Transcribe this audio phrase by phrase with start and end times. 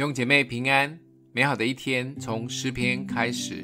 [0.00, 0.98] 弟兄姐妹平安，
[1.30, 3.62] 美好的一天从诗篇开始。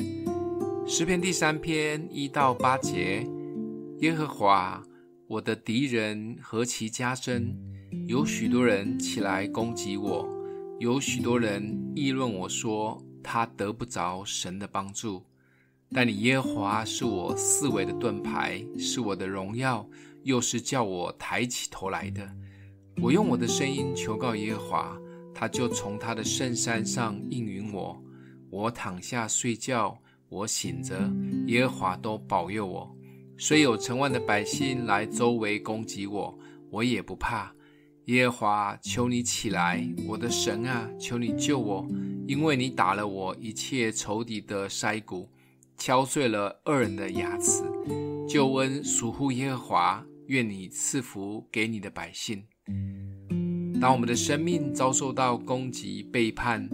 [0.86, 3.27] 诗篇第三篇一到八节：
[4.00, 4.82] 耶和华，
[5.29, 7.57] 我的敌人何其加深！
[8.07, 10.29] 有许多人起来攻击我，
[10.79, 15.25] 有许多人议论我说，他得不着神的帮助。
[15.91, 19.89] 但你耶和华是我四围的盾牌，是我的荣耀，
[20.23, 22.30] 又是叫我抬起头来的。
[23.00, 24.98] 我用我的声音求告耶和华。
[25.38, 28.02] 他就从他的圣山上应允我，
[28.48, 30.00] 我躺下睡觉，
[30.30, 30.98] 我醒着，
[31.46, 32.96] 耶和华都保佑我。
[33.36, 36.38] 虽有成万的百姓来周围攻击我，
[36.70, 37.54] 我也不怕。
[38.06, 41.87] 耶和华，求你起来，我的神啊，求你救我，
[42.26, 45.28] 因为你打了我一切仇敌的腮骨，
[45.76, 47.62] 敲碎了恶人的牙齿。
[48.26, 52.42] 救恩属乎耶和华，愿你赐福给你的百姓。
[53.79, 56.69] 当我们的生命遭受到攻击、背叛，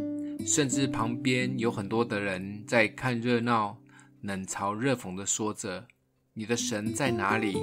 [0.46, 3.76] 甚至旁边有很多的人在看热闹、
[4.20, 5.84] 冷嘲热讽的说着
[6.32, 7.56] ：“你的神在哪里？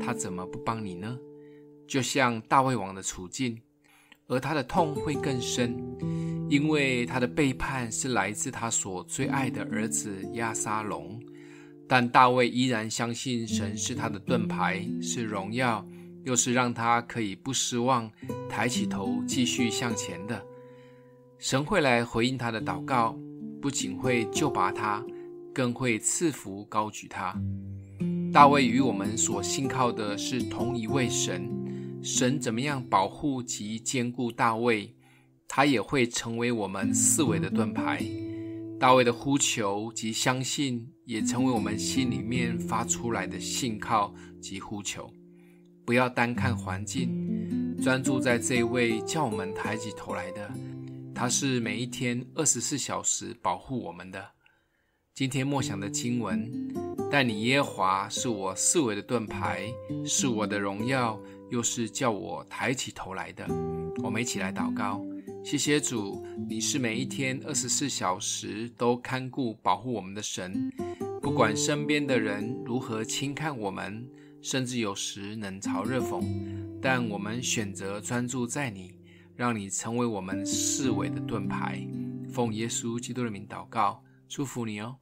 [0.00, 1.18] 他怎么不帮你呢？”
[1.88, 3.60] 就像大卫王的处境，
[4.28, 5.76] 而他的痛会更深，
[6.48, 11.20] 因为他的背叛是来自他所最爱的儿子亚沙龙。
[11.86, 15.86] 但大卫依然相信神是他的盾牌，是荣耀。
[16.24, 18.10] 又是让他可以不失望，
[18.48, 20.44] 抬起头继续向前的。
[21.38, 23.16] 神会来回应他的祷告，
[23.60, 25.04] 不仅会救拔他，
[25.52, 27.38] 更会赐福高举他。
[28.32, 31.48] 大卫与我们所信靠的是同一位神，
[32.02, 34.92] 神怎么样保护及坚固大卫，
[35.46, 38.02] 他也会成为我们四维的盾牌。
[38.80, 45.08] 大卫的呼求及相信，也成为我们心里面发出来的信靠及呼求。
[45.84, 50.50] 不要单看环境，专注在这位叫我们抬起头来的。
[51.14, 54.24] 他是每一天二十四小时保护我们的。
[55.14, 56.50] 今天默想的经文，
[57.10, 59.70] 但你耶和华是我四围的盾牌，
[60.06, 63.46] 是我的荣耀，又是叫我抬起头来的。
[64.02, 65.04] 我们一起来祷告，
[65.44, 70.72] 谢谢主，你是每一天二十四小时都看顾保护我们的神，
[71.20, 74.08] 不管身边的人如何轻看我们。
[74.44, 76.22] 甚至有时冷嘲热讽，
[76.78, 78.94] 但我们选择专注在你，
[79.34, 81.82] 让你成为我们四围的盾牌。
[82.30, 84.98] 奉耶稣基督的名祷告，祝福你哦。